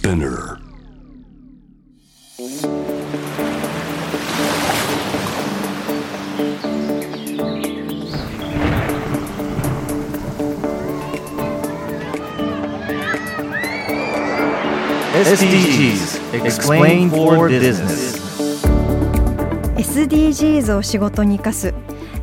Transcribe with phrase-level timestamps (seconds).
[0.00, 0.56] Spinner
[15.12, 18.16] SDGs Explain for Business
[19.76, 21.74] SDGs を仕事に生かす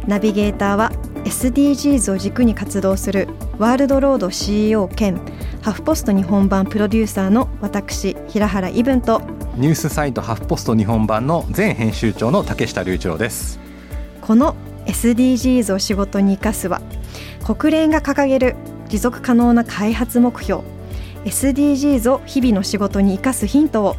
[0.08, 0.92] ナビゲーターは
[1.26, 3.28] SDGs を軸に活動する
[3.60, 5.22] ワールドロード CEO 兼
[5.68, 9.22] ハフポスト日本版プロデューサーの私平原伊文と
[9.58, 13.60] ニュースサイトハフポスト日本版の前編集長の竹下隆一郎です。
[14.22, 16.82] この SDGs を仕事に生かすは
[17.44, 18.56] 国連が掲げる
[18.88, 20.64] 持続可能な開発目標。
[21.26, 23.98] SDGs を日々の仕事に生かすヒントを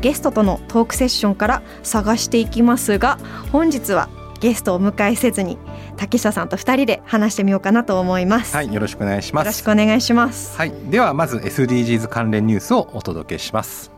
[0.00, 3.18] ゲストとのトークセッションから探していきますが
[3.52, 4.08] 本日は
[4.40, 5.58] ゲストをお迎えせずに
[5.96, 9.44] 竹下さんと2人で話してみようかなと思います、はいよろしくお願いします。
[9.44, 10.56] よろしくお願いします。
[10.56, 13.92] はいではまず SDGs 関連ニュースをお届けします。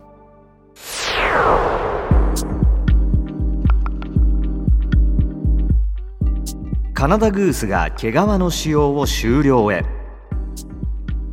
[6.94, 10.02] カナダグースが毛皮の使用を終了へ。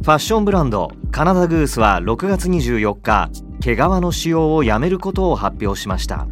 [0.02, 6.26] ファッションブランドカナダグースは6月24日毛皮の使用をやめることを発表しました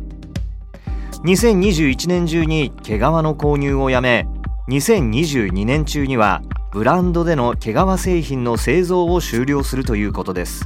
[1.24, 4.28] 2021年中に毛皮の購入をやめ
[4.70, 10.64] 2022年中にはブランドでの毛皮製品の製造を終了するということです。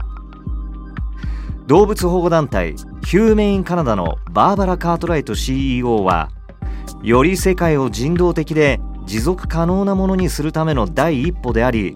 [1.68, 6.30] 動物保護団体ヒューメインカナダのバーバラ・カートライト CEO は
[7.02, 11.96] より世界を人道的で持続可能なものにするための第一歩であり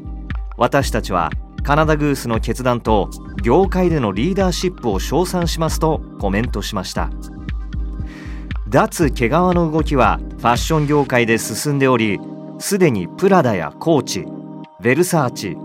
[0.58, 1.30] 私たちは
[1.64, 3.10] カナダグースの決断と
[3.44, 7.10] 業界でのリーダーシップを称賛しますとコメントしました。
[8.68, 12.20] 脱毛皮の動きはファッション業界で進んでおり
[12.60, 15.56] すでにプラダやコーチヴェルサーチ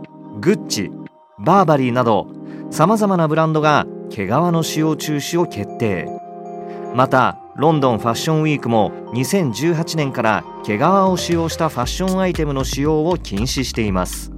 [0.41, 0.91] グッチ
[1.39, 2.27] バーバリーなど
[2.71, 6.09] さまざまなブランドが毛皮の使用中止を決定。
[6.95, 14.33] またロンドンファッションウィークも2018年から毛皮を使用したファッションアイテムの使用を禁止しています。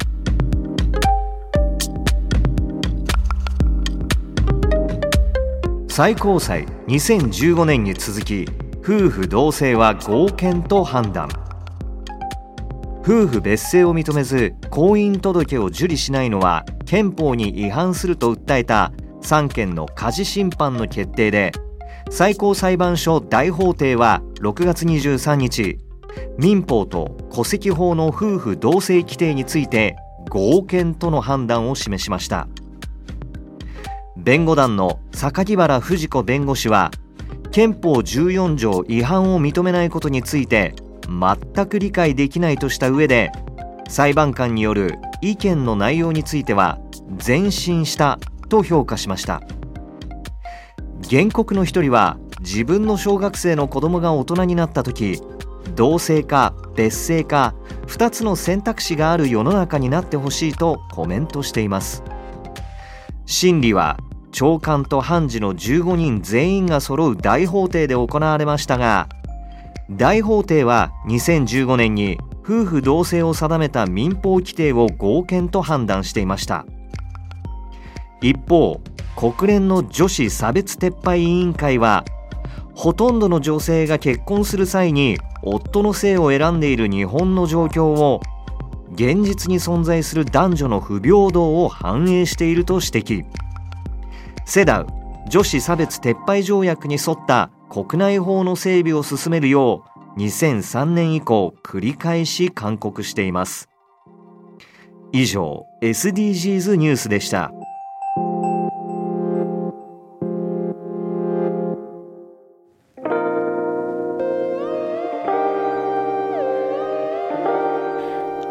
[5.95, 8.47] 最高裁2015年に続き
[8.81, 11.29] 夫婦同姓は合憲と判断。
[13.03, 21.53] 夫婦別姓を認めず婚姻届を受理しないのは憲法に違反すると訴えた3件の家事審判の決定で
[22.09, 25.77] 最高裁判所大法廷は6月23日
[26.39, 29.97] 民法と戸籍法の夫婦同姓規定について
[30.31, 32.49] 合憲との判断を示しました。
[34.17, 36.91] 弁護団の榊原藤子弁護士は
[37.51, 40.75] 憲法14条違反を認めないことについて
[41.09, 43.33] 全く理解できないとした上で
[43.89, 46.79] 裁判官による意見の内容については
[47.25, 48.19] 前進した
[48.49, 49.43] と評価しました。
[51.11, 55.21] 原告の一人は自分の小学生の子供が大人になった時
[55.75, 57.55] 同性か別姓か
[57.87, 62.03] 2つの選択肢がある世の中になってほしいとコメントしています。
[63.33, 63.99] 審理は
[64.31, 69.09] 長官と判事の15人全員が揃う大法廷で行われましたが
[69.91, 76.67] 大法廷は2015年に夫婦同姓を定めた民法規定を合憲と判断していました。
[78.21, 78.81] 一方
[79.17, 82.05] 国連の女子差別撤廃委員会は
[82.75, 88.21] ほとんどの女性が結婚する際に夫の姓を選んでいる日本の状況を
[88.93, 93.25] 現実に存在する男女の不平等を反映していると指摘。
[94.45, 94.87] セダウ
[95.29, 99.85] 女子差別撤廃条約に沿った国内法の整備を進めるよ
[100.17, 103.69] う2003年以降繰り返し勧告しています。
[105.13, 107.53] 以上 SDGs ニュースでした。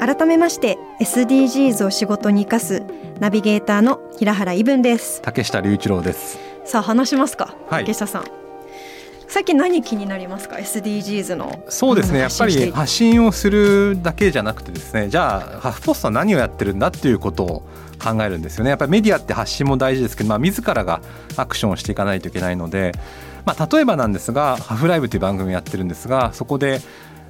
[0.02, 2.82] 改めまして SDGs を仕事に生かす
[3.20, 5.22] ナビゲーターの平原伊文です。
[5.22, 6.40] 竹下隆一郎です。
[6.66, 7.84] さあ話しますか、はい。
[7.84, 8.24] 竹下さん。
[9.28, 17.64] 最近何気になりますか SDGs のそうですねやっぱり発信をするだけじゃなくてですねじゃあハフポストは何をやってるんだっていうことを
[18.04, 18.72] 考えるんですよね。
[18.72, 21.02] やっぱりメディアって発信も大事ですけど、まあ、自らが
[21.38, 22.94] アクションをしていかないといけないので、
[23.46, 26.82] まあ、例えばなんですが「ハフライブ」という番組をやってるんですがそこで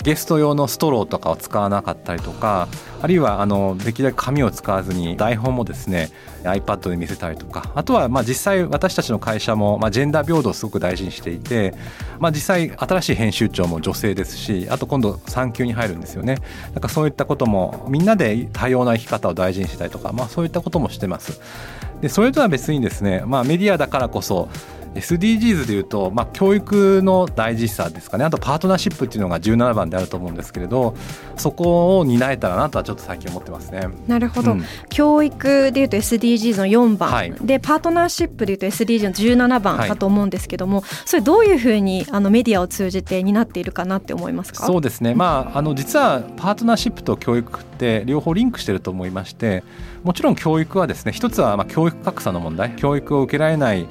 [0.03, 2.67] ゲスト用のストローとかを使わなかったりとか
[3.01, 6.09] あるいはあのできるだけ紙を使わずに台本もですね
[6.43, 11.73] iPad で見せたりとかあとはまあ実際私たちの会社もまあジェンダー平等をすごく大事にしていて、
[12.19, 16.37] まあ、実際新しい編集長も女性ですしあと今度産休に入るんですよね
[16.73, 21.41] だかそういったこともみんなで多様な生き方を大事にしたりとか、まあ、そういったこともしてます。
[22.01, 24.49] でそれとは別にですね、まあ、メディアだからこそ
[24.95, 28.25] SDGs でいうと、まあ、教育の大事さですかね。
[28.25, 30.95] あとパートナーシップっていうのが17番であると思うんですけれど
[31.37, 33.87] そこを担えたらなとはちょっと最近思ってますね。
[34.07, 44.65] なるほど、うん、教育でいうと SDGs の4番、はい、でパートナーシップでいうと SDGs の17番かと思うんですけども、はい、それどういうふうにあのメディアを通じて担っているかなって思いますか？
[44.65, 49.63] そうですね、まあ、あの実はパートナーシップと教育って両方リンクしてると思いまして
[50.03, 52.71] もちろん教育はですね一つはまあ教育格差の問題。
[52.75, 53.85] 教育を受けられない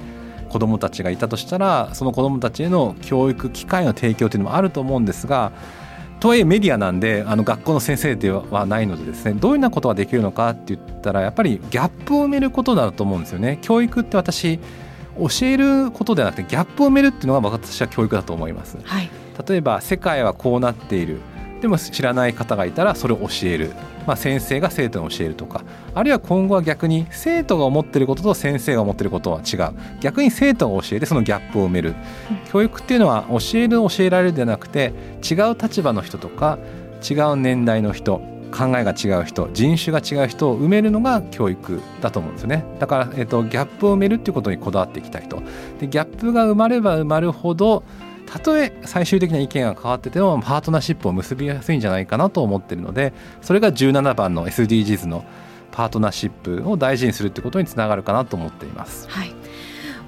[0.50, 5.52] 子どもたちがいたとしたらその子どもたちへの教育機会の提供というのもあると思うんですが
[6.20, 13.58] とはいえメディアなんであの学校の先生ではないのでですねどういうようなことができるのかって言ったらやっぱりギャップを埋めることだと思うんですよね。
[13.62, 14.58] 教育って私
[15.18, 18.76] 教えることではなくてギャップを埋めるっていうのが私は教育だと思います。
[18.82, 19.10] はい、
[19.48, 21.20] 例えば世界はこうなっている
[21.60, 23.72] でも知らない方がいたらそれを教える、
[24.06, 25.62] まあ、先生が生徒に教えるとか。
[25.94, 29.72] あるいは今後は逆に生徒が思ってることと先生が思ってることは違う。
[30.00, 31.94] 逆に生徒が教えてそのギャップを埋める、
[32.50, 34.92] 教育っていうのは教える教えられるではなくて
[35.28, 36.58] 違う立場の人とか
[37.08, 38.20] 違う年代の人
[38.50, 42.64] 考えが違う人人種が違う人を埋めるのが教育だと思うんですね。
[42.78, 45.42] だから、えーと、ギャップを埋めるっていうことにこだわっていきたいと。
[45.80, 47.84] でギャップが生まれば生まるほど
[48.32, 53.12] たとえ最終的な意見が変わっててもパートナーシップを結びやすいんじゃないかなと思ってるので
[53.42, 55.24] それが17番の SDGs の
[55.72, 59.08] パートナーシップを大事にするってことにつながるかなと思っています。
[59.08, 59.39] はい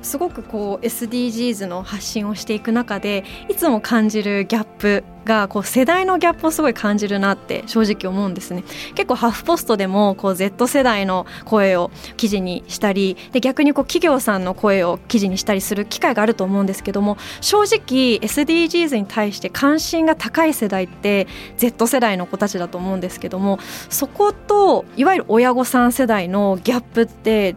[0.02, 8.64] すごくこう SDGs の発信をしていく中でいつも感じるギャップがこう世代のギャップをすごい感じるなって正直思うんですね。
[8.94, 21.26] 結構ハーフポストでもこう Z 世代の声を記事にしたりで逆にこう企業さんの声を記事にしたりする機会があると思うんですけども正直 SDGs に対して関心が高い世代って
[21.56, 23.58] Z 世代の子たちだと思うんですけども
[23.88, 27.54] そこといわゆる親御さん世代のギャップって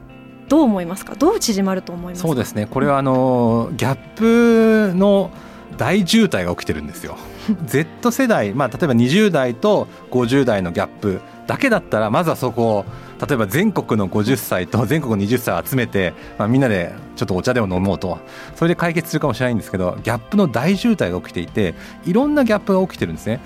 [0.48, 1.16] どう思いますか？
[1.16, 2.68] どう縮まると思いますそうですね。
[2.70, 5.32] これはあのギャップの
[5.78, 7.18] 大渋滞が起きてるんですよ。
[7.66, 12.86] Z 世代、まあ、例えば20代と50代のギャップだけだったらまずはそこを
[13.20, 18.18] 例えば全国の50歳と 全国の20歳を集めて、まあ、みんなでちょっとお茶でも飲もうと。
[18.56, 21.76] それで解決するかもしれないんですけどギャップの大渋滞が起きていて
[22.06, 23.40] いろんなギャップが起きてるんですね。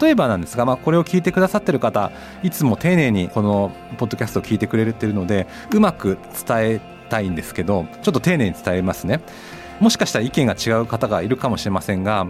[0.00, 2.10] 例えばなんですが、まあ、これを聞いてくださってる方
[2.42, 9.20] いつも丁寧にこのポッドキャストを聞いてくれてるのでうまく伝えたいんですけどちょっと丁寧に伝えますね。
[9.80, 12.26] もしかしたら意見が違う方がいるかもしれませんが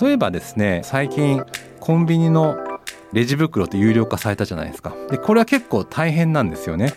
[0.00, 1.44] 例えばですね最近
[1.80, 2.56] コンビニの
[3.12, 4.94] レジ袋って有料化されたじゃないですか。
[5.10, 6.94] でこれは結構大変なんですよね。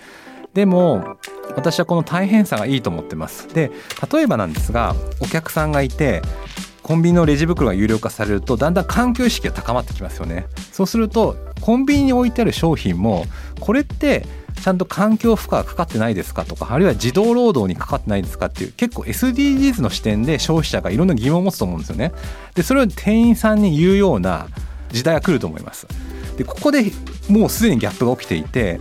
[0.53, 1.17] でも
[1.55, 3.47] 私はこの大変さがいいと思ってます。
[3.47, 3.71] で
[4.11, 6.21] 例えばなんですがお客さんがいて
[6.83, 10.47] コンビニのレジ袋が有料化されるとだんだん環境意識が高まってきますよね。
[10.73, 13.25] そうするとコンビニに置いてある商品も
[13.59, 14.25] これって
[14.61, 16.43] ちゃんと環境負荷がかかってないですか？
[16.43, 18.47] とかあるいは児童労働にかかってないですか？
[18.47, 22.11] っていう結構 SDGs の視点で消費者がいろんな疑問を持つと思うんですよね。
[22.55, 24.47] でそれを店員さんに言うような
[24.91, 25.87] 時代が来ると思います。
[26.37, 26.91] でここで
[27.29, 28.79] もうすでにギャップが起きていて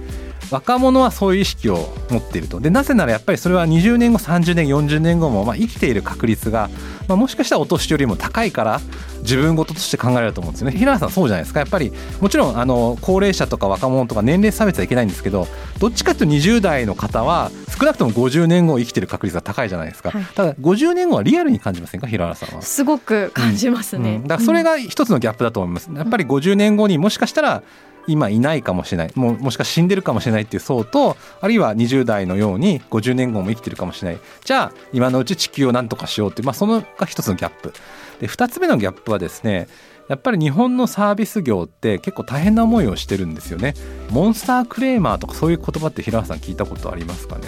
[0.51, 2.61] 若者はそういう意識を持っていると。
[2.61, 6.69] でなぜならやっぱりそれは20年後30年40年後もまあ生きている確率が、
[7.09, 8.81] まあ、もしかしたらお年寄りも高いから
[9.23, 10.77] 自分事として考えられると思うんですよね。
[10.77, 11.61] 平原さんそうじゃないですか。
[11.61, 15.47] やっぱりもちろんあの高齢者とか若者とか年齢差別はいけないんですけど
[15.79, 22.07] どっちかというと20代の方は少なくとも50年後生きてる確率が高いじゃないですか、はい、ただ50年後はリアルに感じませんか？
[22.07, 22.63] 平原さんは。
[22.63, 24.17] すごく感じますね、うん。
[24.17, 25.91] うん、だからそれが一つのギャップだと思います。
[25.95, 27.63] やっぱり50年後にもしかしたら
[28.07, 29.13] 今いないかもしれない。
[29.15, 34.21] ももしか死んでるかもしれないっていう層とあるいは20代のように50年後も生きてるかもしれない。
[34.45, 37.73] じゃあ今のうち地球を何とかしようっていう、まあ、そのが一つのギャップ。
[38.21, 39.67] で2つ目のギャップはですね
[40.09, 43.75] やっぱり日本のサービス業って結構大変な思いをしてるんですよね。
[44.11, 47.47] モンスタークレーマーとかそういう言葉って平原さん聞いたことありますかね？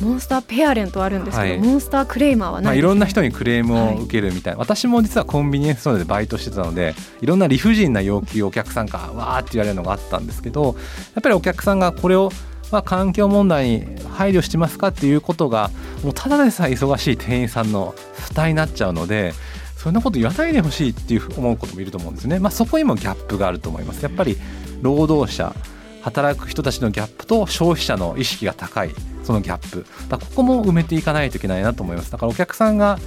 [0.00, 10.76] モンスターペアレントあるんですけど、はい、モンスタークレーマーはない、まあ、いろんな人にクレームを受けるみたいな、はい、私も実はコンビニエンスストアでバイトしてたのでいろんな理不尽な要求をお客さんからわーって言われるのがあったんですけど
[11.14, 12.30] やっぱりお客さんがこれを
[12.70, 15.70] まあ、環境問題に配慮してますかっていうことが
[16.04, 19.32] もうただでさえ忙しい店員さんの負担になっちゃうので
[19.78, 24.02] そんなこと言わないでほしいっていう思うこともいると思うんですね、まあ、そこにもギャップがあると思います。
[24.02, 24.36] やっぱり
[24.82, 25.54] 労働者
[26.02, 28.90] 働く人たちのギャップと消費者の意識が高い
[29.28, 29.84] そのギャップ。
[30.08, 32.10] だここも埋めていかないといけないなと思います。
[32.10, 32.98] だからお客さんが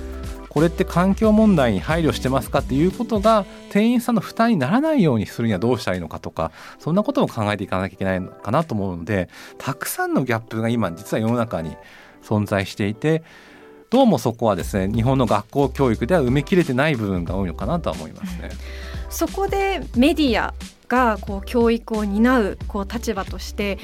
[0.50, 11.76] これって環境問題に配慮してますかっていうことが店員さんの負担にならないようにするにはどうしたらいいのかとかそんなことも考えていかなきゃいけないのかなと思うのでたくさんのギャップが今実は世の中に
[12.22, 13.24] 存在していて
[13.90, 18.50] どうもそこはですね日本の学校教育では埋めきれてない部分が多いのかなとは思いますね。
[19.10, 20.54] そこでメディア
[20.88, 23.80] がこう教育を担うこう立場として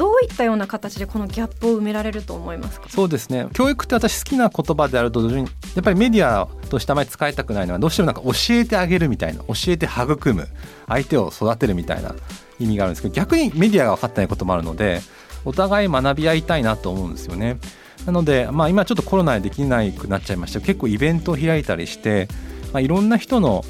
[0.00, 2.88] どういったような形でこのギャップを埋められると思いますか？
[2.88, 3.48] そうですね。
[3.52, 10.48] 教育って私好きな言葉であると同時にやっぱりメディアとしてあまり使いたくないのはどうしてもなんか教えてあげるみたいな教えて育む
[10.88, 12.14] 相手を育てるみたいな
[12.58, 15.02] 意味があるんですけど逆にメディアが分かってないこともあるので
[15.44, 17.58] お互い学び合いたいなと思うんですよね。
[18.06, 20.62] なので、まあ、今ちょっとコロナでできなくなっちゃいました。
[20.62, 22.28] 結構イベントを開いたりして、
[22.72, 23.62] まあ、いろんな人の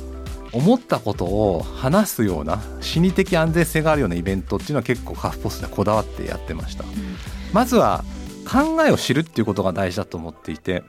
[0.53, 6.91] 思ったことを話すような心理的安全性があるようなイベントっていうのは結構カフポスでこだわってやってました、うん、
[7.53, 8.05] まずは
[8.51, 10.83] 考えを知るっていうことが大事だと思っていて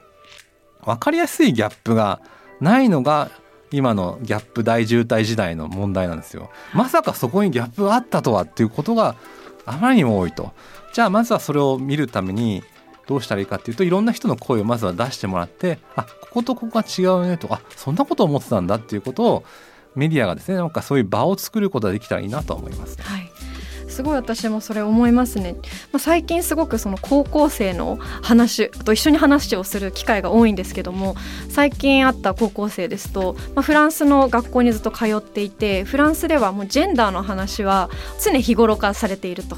[0.84, 2.20] 分かりやすいギャップが
[2.60, 3.30] ないのが
[3.70, 6.50] 今のギャップ大渋滞時代の問題なんですよ。
[6.74, 9.16] まさかそこにギャップがあったとはっていうことが
[9.64, 10.52] あまりにも多いと。
[10.92, 12.62] じゃあまずはそれを見るために
[13.06, 19.44] どうしたらいいかっていうといろんな人の声をまずは出してもらってあこことここが違うねとかそんなこと思ってたんだっていうことを
[19.94, 23.31] メディアがですねなんかそういう場を作ることができたらいいなと思います、はい。
[23.92, 25.54] すごい私もそれ思いますね、
[25.92, 31.14] まあ、最近すごくその高校生の話と一緒に話をする機会が多いんですけども
[31.48, 37.90] 最近会った高校生ですと、まあ、フランスの学校にずっと通っていてフランスではもうジェンダーの話は
[38.22, 39.56] 常日頃からされていると。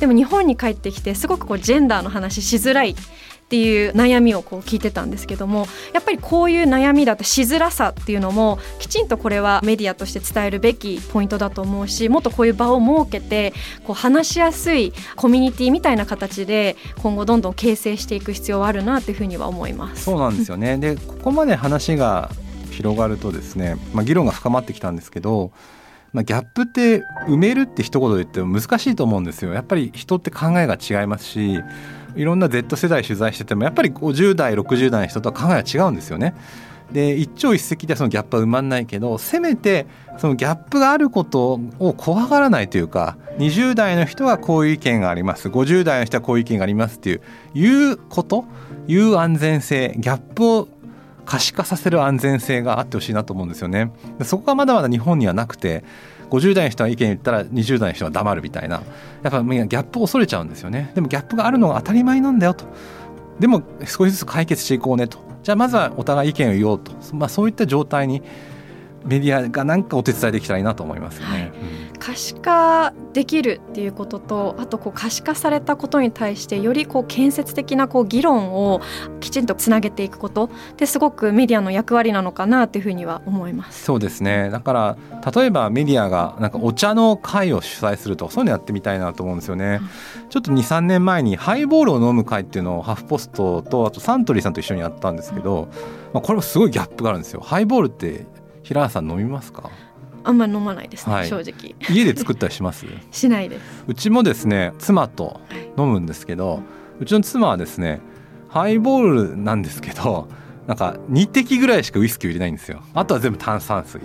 [0.00, 2.96] でも日本に帰ってきてすごくこうジェンダーの話しづらい。
[3.44, 13.52] っていう悩みをこう聞いてたんですけどもやっぱりこういう悩みだったしづらさっていうのもきちんとこれはメディアとして伝えるべきポイントだと思うしもっとこういう場を設けて
[13.86, 20.04] こう話しやすいコミュニティみたいな形で今後どんどん形成していく必要はあるなというふうには思います。
[20.04, 22.30] そうなんですよねでここまで話が
[22.70, 25.52] 広がるとですね、まあ、議論が深まってきたんですけど
[26.14, 31.60] まあ、ギャップって埋めるって一言で言っても難しいと思うんですよやっぱり人って考えが違いますし
[32.14, 36.34] いろんな Z 世代取材しててもやっぱり50代60代の人とは考えが違うんですよね。
[36.92, 39.86] で一朝一夕ではそのギャップは埋まんないけどせめて
[40.18, 47.20] そのギャップがあることを怖がらないというか20代の人はこういう意見があります50代の人はこういう意見がありますっていう
[47.54, 48.44] いうこと
[48.86, 50.68] いう安全性ギャップを
[51.24, 53.92] 可視化させる安全性があってほしいなと思うんですよね。
[54.22, 55.84] そこがまだまだ日本にはなくて
[56.30, 58.82] 50代の人は意見言ったら20代の人は黙るみたいな
[59.22, 60.92] やっぱギャップを恐れちゃうんですよね。
[60.94, 62.66] でもギャップがあるのが当たり前なんだよと。
[63.38, 65.18] でも少しずつ解決していこうねと。
[65.42, 68.22] じゃあまずはお互い意見を言おうと、まあ、そういった状態に
[69.04, 71.32] メディアが何かお手伝いできたらいいなと思いますよね。
[71.32, 71.52] はい。
[71.98, 78.80] 可視化できるっていうこととあとこう可視化されたことに対してよりこう建設的なこう議論を
[79.20, 80.50] きちんとつなげていくこと。
[80.76, 83.84] ですごくメディアの役割なのかなというふうには思います。
[83.84, 84.50] そうですね。
[84.50, 84.96] だから
[85.34, 89.80] 例えばメディアがなんかお茶の会を主催するとそういうのやってみたいなと思うんですよね、
[90.24, 95.68] うん、ちょっと23年前にハイボールを飲む会っていうのをハフポストとあとサントリーさんと一緒にやったんですけど、
[96.12, 97.40] まあ、これもすごいギャップがあるんですよ。
[97.40, 98.26] ハイボールって
[98.62, 99.70] 平原さん飲みますか？
[100.24, 101.74] あんまり飲まないですね、はい、正直。
[101.90, 102.86] 家で作ったりします？
[103.12, 103.84] しないです。
[103.86, 105.40] うちもですね妻と
[105.78, 106.60] 飲むんですけど、はい、
[107.00, 108.00] うちの妻はですね
[108.48, 110.28] ハイボールなんですけど
[110.66, 112.80] なんか2滴ぐらいしかウイスキーを入れないんですよ。
[112.94, 114.00] あとは全部炭酸水。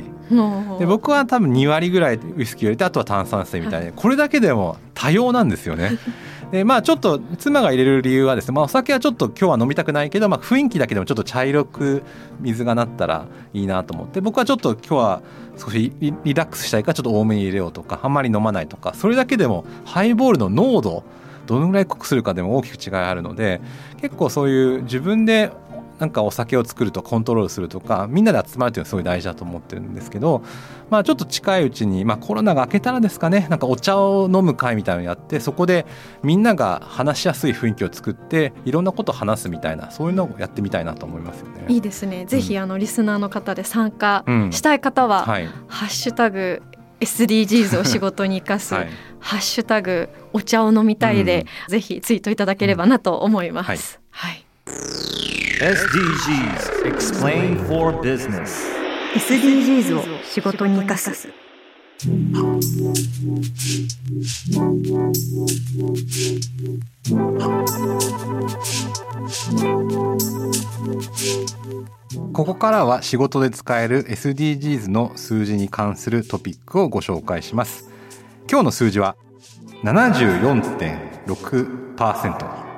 [0.79, 5.91] で僕は多分2割ぐらいウイスキーを入れてあとは炭酸水みたいでこれだけでも多様なんですよね
[6.51, 12.03] でまあちょっと妻が入れる理由はですね、まあ、お酒はちょっと今日は飲みたくないけど、まあ、雰囲気だけでもちょっと茶色く
[12.39, 15.21] 水がなったらいいなと思って僕はちょっと今日は
[15.57, 21.03] 少しリラックスしたいからちょっと多めに入れようとかあんまり飲まないとかそれだけでもハイボールの濃度
[21.45, 23.61] どのぐらい濃くするかでも大きく違いあるので
[24.01, 25.51] 結構そういう自分で
[25.99, 30.43] なんかお酒を作るとコントロールするとかみんなで集まるというのはすごい大事だと思ってるんですけど、
[30.89, 35.85] まあ、ちょっと近いうちに、まあ、コロナが明けたらですかねなんかお茶を飲む会みたいなのをやってそこで
[36.23, 41.65] みんなが話しやすい雰囲気を作っていろんなことを話すみたいなそういうのをやってみたいなと思いますよね。
[41.67, 42.25] いいですね。
[42.25, 46.61] ぜひ、あのリスナーの方で参加したい方は、うんはい、ハッシュタグ
[46.99, 48.89] SDGs を仕事に生かす、はい、
[49.19, 53.99] ハッシュタグお茶を飲みたいで、うん、ぜひツイートいただければなと思います。
[54.09, 54.45] はい、
[55.59, 58.71] SDGs Explain for Business.
[59.13, 61.11] SDGs を仕事に生かす。
[72.31, 77.89] ここからは仕事で使える SDGs の数字に関するトピックをご紹介します。
[78.49, 79.17] 今日の数字は
[79.83, 82.69] 74.6%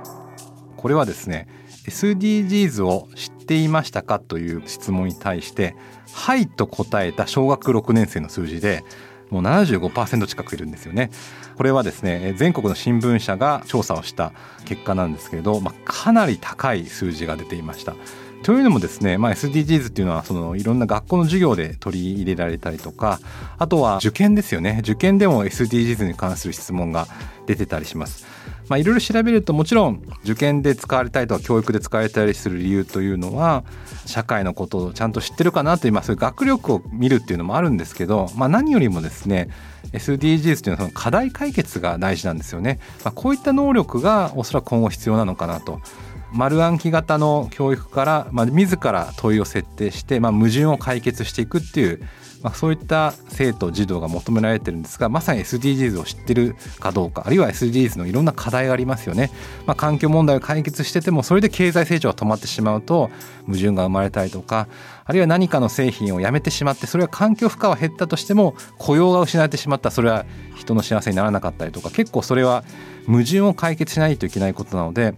[0.77, 5.75] これはですね SDGs を知っていましたかという質問に対して
[6.13, 8.83] 「はい」と答えた小学6年生の数字で
[9.29, 11.09] もう75%近くいるんですよね。
[11.55, 14.33] これはですね全国の新聞社が調査をした
[14.65, 17.95] 結果なんですけれど、まあ、かなり高い数字が出ていました。
[18.43, 23.19] というのもですね、まあ、SDGs っていうのはそのいろんな学校の授業で取り入れられたりとか
[23.59, 27.07] あとは受験ですよね受験でも SDGs に関する質問が
[27.45, 28.25] 出てたりします。
[28.69, 33.65] まあ、いろいろ調べるともちろん受験で使われたりとか教育で使われたりする理由というのは
[34.05, 39.49] 社会のことをちゃんと知ってるかなという、まあ、そういう学力を見るっていうのもあるんですけど、まあ、何よりもですね
[39.91, 42.79] SDGs というのはその課題解決が大事なんですよね。
[43.03, 45.81] まあ、こういった能力がおそらく今後必要なのかなと。
[46.33, 52.01] 丸暗記型の教育から、まあ、自ら問いを設定して、まあ、矛盾を解決していくっていう
[52.43, 59.31] まあ、そういった生徒児童が求められてるんですがまさに SDGs を知ってるかどうかあるいは SDGs のいろんな課題がありますよね、
[59.65, 63.09] まあ、環境問題を解決しててもそれで経済成長が止まってしまうと
[63.45, 64.67] 矛盾が生まれたりとか
[65.05, 72.63] あるいは何かの製品をやめてしまってそれは環境負荷は減ったとしても雇用が失われてしまったそれは人の幸せにならなかったりとか結構それは
[73.05, 75.13] 矛盾を解決しないといけないことなので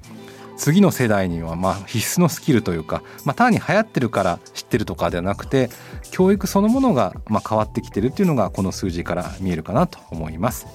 [0.58, 5.70] 次の世代にはまあ必須のスキルというか、まあ、単に流行ってるから知ってるとかではなくて
[6.12, 10.68] 教育そのものがまあ変わってきてるっていうのがこの数字から見えるかなと思います。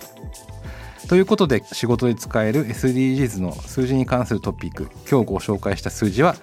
[1.09, 6.37] ということで仕事で使える SDGs の数字に関するトピック今日ご紹介した数字は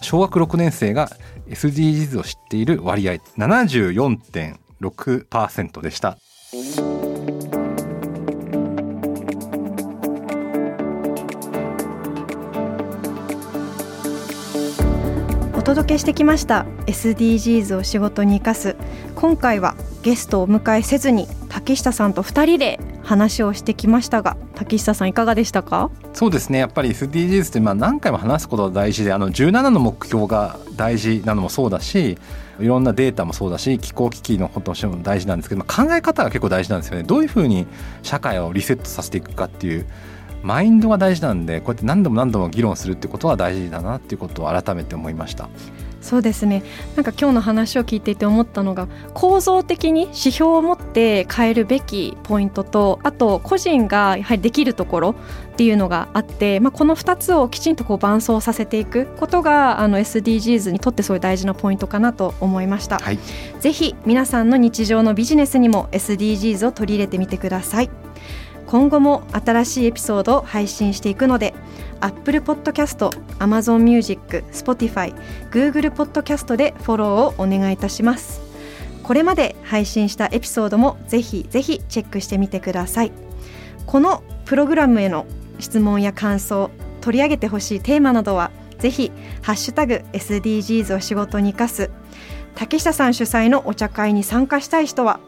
[0.00, 1.10] 小学6年生が
[1.48, 6.18] SDGs を知っている割合74.6%でした。
[15.72, 18.76] 届けしてきました SDGs を仕事に生かす。
[19.14, 25.90] 今回はゲストをお迎えせずに竹下さんと2人で話をしてきましたが竹下さんいかがでしたか？
[26.12, 26.58] そうですね。
[26.58, 32.18] やっぱり SDGs ってまあ何回も話すことが大事であの17の目標が大事なのもそうだし
[32.60, 37.02] いろんなデータもそうだし気候危機のことも大事なんですけど、まあ、考え方が結構大事なんですよね。
[37.02, 37.66] どういうふうに
[38.02, 39.86] 社会をリセットさせていくかっていう
[40.42, 45.48] マインドが大事なんでこうやって何度も何度も議論するってことは大事だなっていうことを改めて思いました。
[46.02, 46.62] そうですね
[46.96, 55.14] なんか今日の話を聞いていて思ったのが構造的に指標を持って変えるべきポイントとあと個人がやはりできるところ
[55.52, 63.18] っていうのがあって、まあ、この2つをきちんとこう伴走させていくことがあの SDGs にとってすごい大事なポイントかなと思いました、はい、
[63.60, 68.01] ぜひ皆さんの日常のビジネスにも SDGs を取り入れてみてください。
[68.72, 71.52] 今後も新しいエピソードを配信していくので
[72.00, 75.14] Apple Podcast、Amazon Music、Spotify、
[75.50, 78.40] Google Podcast でフォローをお願いいたします。
[79.02, 83.12] これまで配信したエピソードもぜひぜひチェックしてみてください。
[83.84, 85.26] このプログラムへの
[85.58, 86.70] 質問や感想
[87.02, 91.90] 取り上げてほしいテーマなどはぜひハッシュタグ SDGs を仕事に生かす
[92.54, 95.20] 竹下さん主催のお茶会に参加したい人は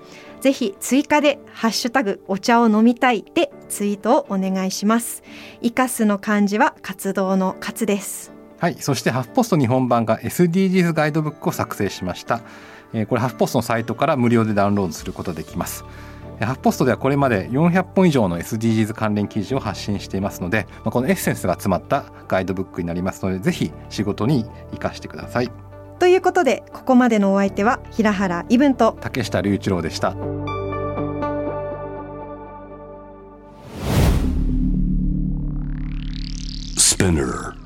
[0.45, 5.23] ぜひ追加でハッシュタグお茶を飲みたいでツイートをお願いします。
[5.63, 8.31] 生かすの漢字は活動の活です。
[8.59, 12.43] はいそしてハフポスト日本版が SDGs ガイドブックを作成しました、
[12.93, 15.83] え、これハフポストのサイトから無料でダウンロードすることできます。
[16.39, 25.64] ハフポストではこれまで400本以上の SDGs 関連記事を発信していますので、まあ、このエッセンスが詰まったガイドブックになりますのでぜひ仕事に生かしてください。
[26.05, 30.11] ということでここまでのお相手は平原イブンと竹下隆一郎でした。
[36.77, 37.64] Spinner